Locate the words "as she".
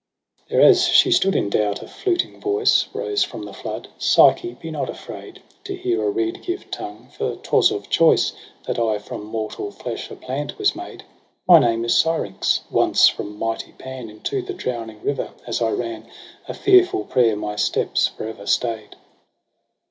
0.67-1.11